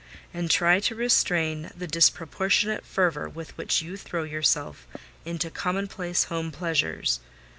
And 0.33 0.49
try 0.49 0.79
to 0.79 0.95
restrain 0.95 1.69
the 1.77 1.85
disproportionate 1.85 2.87
fervour 2.87 3.29
with 3.29 3.55
which 3.55 3.83
you 3.83 3.97
throw 3.97 4.23
yourself 4.23 4.87
into 5.25 5.51
commonplace 5.51 6.23
home 6.23 6.49
pleasures. 6.51 7.19